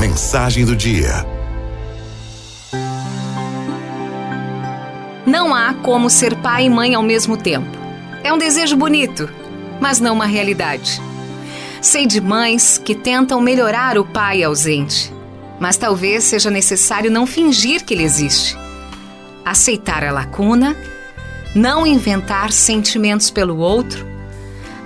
[0.00, 1.26] mensagem do dia.
[5.26, 7.68] Não há como ser pai e mãe ao mesmo tempo.
[8.24, 9.28] É um desejo bonito,
[9.78, 11.02] mas não uma realidade.
[11.82, 15.12] Sei de mães que tentam melhorar o pai ausente,
[15.60, 18.56] mas talvez seja necessário não fingir que ele existe.
[19.44, 20.74] Aceitar a lacuna,
[21.54, 24.06] não inventar sentimentos pelo outro,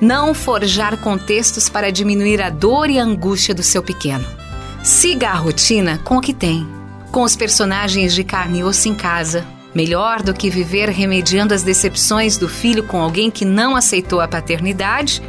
[0.00, 4.41] não forjar contextos para diminuir a dor e a angústia do seu pequeno.
[4.82, 6.66] Siga a rotina com o que tem,
[7.12, 9.46] com os personagens de carne e osso em casa.
[9.72, 14.26] Melhor do que viver remediando as decepções do filho com alguém que não aceitou a
[14.26, 15.22] paternidade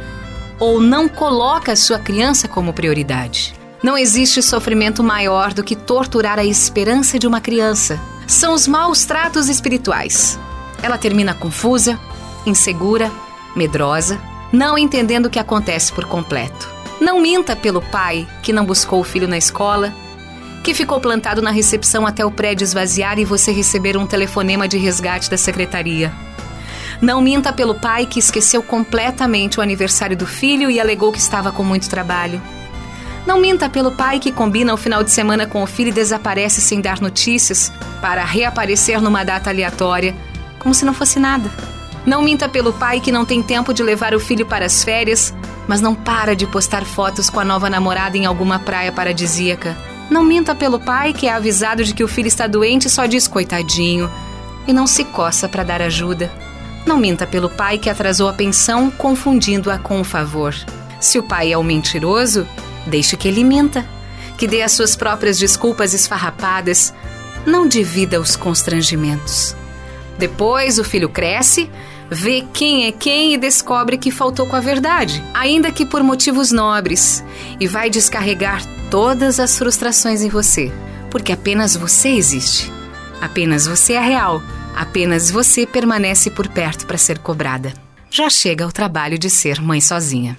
[0.58, 3.54] ou não coloca a sua criança como prioridade.
[3.80, 8.00] Não existe sofrimento maior do que torturar a esperança de uma criança.
[8.26, 10.36] São os maus tratos espirituais.
[10.82, 11.96] Ela termina confusa,
[12.44, 13.08] insegura,
[13.54, 14.20] medrosa,
[14.52, 16.73] não entendendo o que acontece por completo.
[17.00, 19.92] Não minta pelo pai que não buscou o filho na escola,
[20.62, 24.78] que ficou plantado na recepção até o prédio esvaziar e você receber um telefonema de
[24.78, 26.12] resgate da secretaria.
[27.02, 31.52] Não minta pelo pai que esqueceu completamente o aniversário do filho e alegou que estava
[31.52, 32.40] com muito trabalho.
[33.26, 36.60] Não minta pelo pai que combina o final de semana com o filho e desaparece
[36.60, 40.14] sem dar notícias para reaparecer numa data aleatória,
[40.58, 41.50] como se não fosse nada.
[42.06, 45.34] Não minta pelo pai que não tem tempo de levar o filho para as férias,
[45.66, 49.76] mas não para de postar fotos com a nova namorada em alguma praia paradisíaca.
[50.10, 53.06] Não minta pelo pai que é avisado de que o filho está doente e só
[53.06, 54.10] diz coitadinho
[54.66, 56.30] e não se coça para dar ajuda.
[56.86, 60.54] Não minta pelo pai que atrasou a pensão confundindo-a com o favor.
[61.00, 62.46] Se o pai é o mentiroso,
[62.86, 63.86] deixe que ele minta,
[64.36, 66.92] que dê as suas próprias desculpas esfarrapadas.
[67.46, 69.56] Não divida os constrangimentos.
[70.18, 71.70] Depois o filho cresce,
[72.14, 76.50] vê quem é quem e descobre que faltou com a verdade, ainda que por motivos
[76.52, 77.22] nobres,
[77.60, 80.72] e vai descarregar todas as frustrações em você,
[81.10, 82.72] porque apenas você existe.
[83.20, 84.40] Apenas você é real
[84.74, 87.72] Apenas você permanece por perto para ser cobrada.
[88.10, 90.36] Já chega o trabalho de ser mãe sozinha.